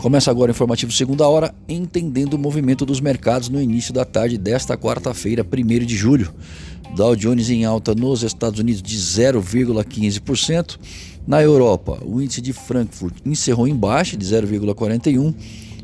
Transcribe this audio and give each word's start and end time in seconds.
Começa 0.00 0.30
agora 0.30 0.50
o 0.50 0.54
informativo 0.54 0.90
segunda 0.90 1.28
hora, 1.28 1.54
entendendo 1.68 2.32
o 2.32 2.38
movimento 2.38 2.86
dos 2.86 3.00
mercados 3.00 3.50
no 3.50 3.60
início 3.60 3.92
da 3.92 4.02
tarde 4.02 4.38
desta 4.38 4.74
quarta-feira, 4.74 5.44
1 5.44 5.84
de 5.84 5.94
julho. 5.94 6.32
Dow 6.96 7.14
Jones 7.14 7.50
em 7.50 7.66
alta 7.66 7.94
nos 7.94 8.22
Estados 8.22 8.58
Unidos 8.58 8.80
de 8.80 8.96
0,15%. 8.96 10.78
Na 11.26 11.42
Europa, 11.42 11.98
o 12.02 12.18
índice 12.18 12.40
de 12.40 12.54
Frankfurt 12.54 13.14
encerrou 13.26 13.68
em 13.68 13.76
baixa 13.76 14.16
de 14.16 14.24
0,41% 14.24 15.34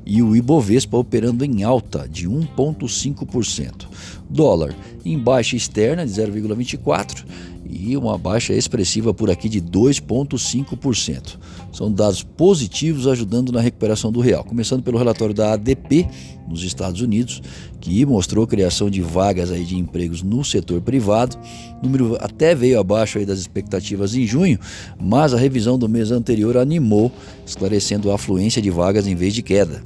e 0.07 0.23
o 0.23 0.35
Ibovespa 0.35 0.97
operando 0.97 1.45
em 1.45 1.63
alta 1.63 2.09
de 2.09 2.27
1,5%. 2.27 3.86
Dólar 4.29 4.75
em 5.05 5.19
baixa 5.19 5.57
externa 5.57 6.05
de 6.05 6.13
0,24% 6.13 7.25
e 7.69 7.97
uma 7.97 8.17
baixa 8.17 8.55
expressiva 8.55 9.13
por 9.13 9.31
aqui 9.31 9.49
de 9.49 9.61
2,5%. 9.61 11.39
São 11.73 11.93
dados 11.93 12.23
positivos 12.23 13.07
ajudando 13.07 13.53
na 13.53 13.61
recuperação 13.61 14.13
do 14.13 14.21
real. 14.21 14.45
Começando 14.45 14.83
pelo 14.83 14.99
relatório 14.99 15.35
da 15.35 15.53
ADP 15.53 16.09
nos 16.49 16.63
Estados 16.63 17.01
Unidos, 17.01 17.43
que 17.81 18.05
mostrou 18.07 18.47
criação 18.47 18.89
de 18.89 19.03
vagas 19.03 19.51
aí 19.51 19.65
de 19.65 19.77
empregos 19.77 20.23
no 20.23 20.45
setor 20.45 20.81
privado. 20.81 21.37
O 21.83 21.85
número 21.85 22.17
até 22.21 22.55
veio 22.55 22.79
abaixo 22.79 23.19
aí 23.19 23.27
das 23.27 23.39
expectativas 23.39 24.15
em 24.15 24.27
junho, 24.27 24.59
mas 25.01 25.35
a 25.35 25.39
revisão 25.39 25.79
do 25.79 25.89
mês 25.89 26.11
anterior 26.11 26.57
animou, 26.57 27.13
esclarecendo 27.45 28.11
a 28.11 28.15
afluência 28.15 28.63
de 28.63 28.71
vagas 28.71 29.07
em 29.07 29.15
vez 29.15 29.35
de 29.35 29.43
queda. 29.43 29.83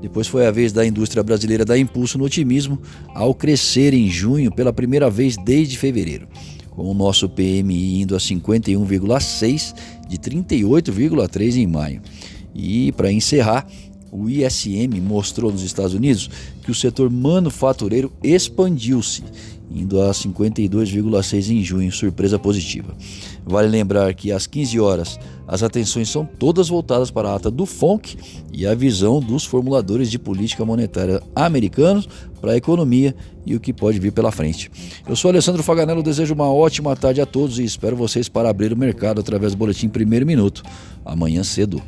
Depois 0.00 0.26
foi 0.26 0.46
a 0.46 0.50
vez 0.50 0.72
da 0.72 0.86
indústria 0.86 1.22
brasileira 1.22 1.64
dar 1.64 1.78
impulso 1.78 2.18
no 2.18 2.24
otimismo 2.24 2.80
ao 3.14 3.34
crescer 3.34 3.94
em 3.94 4.08
junho 4.08 4.50
pela 4.50 4.72
primeira 4.72 5.10
vez 5.10 5.36
desde 5.36 5.76
fevereiro 5.76 6.28
com 6.70 6.90
o 6.90 6.94
nosso 6.94 7.28
PMI 7.28 8.00
indo 8.00 8.16
a 8.16 8.18
51,6 8.18 9.74
de 10.08 10.16
38,3 10.18 11.56
em 11.56 11.66
maio. 11.66 12.00
E 12.54 12.92
para 12.92 13.12
encerrar, 13.12 13.66
o 14.10 14.28
ISM 14.28 15.00
mostrou 15.00 15.52
nos 15.52 15.62
Estados 15.62 15.94
Unidos 15.94 16.30
que 16.62 16.70
o 16.70 16.74
setor 16.74 17.10
manufatureiro 17.10 18.12
expandiu-se, 18.22 19.22
indo 19.70 20.02
a 20.02 20.10
52,6 20.10 21.50
em 21.50 21.62
junho, 21.62 21.92
surpresa 21.92 22.38
positiva. 22.38 22.94
Vale 23.44 23.68
lembrar 23.68 24.12
que 24.14 24.32
às 24.32 24.46
15 24.46 24.80
horas 24.80 25.18
as 25.46 25.62
atenções 25.62 26.08
são 26.08 26.24
todas 26.24 26.68
voltadas 26.68 27.10
para 27.10 27.30
a 27.30 27.36
ata 27.36 27.50
do 27.50 27.66
FONC 27.66 28.16
e 28.52 28.66
a 28.66 28.74
visão 28.74 29.20
dos 29.20 29.44
formuladores 29.44 30.10
de 30.10 30.18
política 30.18 30.64
monetária 30.64 31.22
americanos 31.34 32.08
para 32.40 32.52
a 32.52 32.56
economia 32.56 33.14
e 33.44 33.54
o 33.54 33.60
que 33.60 33.72
pode 33.72 33.98
vir 33.98 34.12
pela 34.12 34.32
frente. 34.32 34.70
Eu 35.08 35.16
sou 35.16 35.30
Alessandro 35.30 35.62
Faganello, 35.62 36.02
desejo 36.02 36.34
uma 36.34 36.52
ótima 36.52 36.94
tarde 36.96 37.20
a 37.20 37.26
todos 37.26 37.58
e 37.58 37.64
espero 37.64 37.96
vocês 37.96 38.28
para 38.28 38.48
abrir 38.48 38.72
o 38.72 38.76
mercado 38.76 39.20
através 39.20 39.52
do 39.52 39.58
boletim 39.58 39.88
Primeiro 39.88 40.26
Minuto, 40.26 40.62
amanhã 41.04 41.42
cedo. 41.42 41.82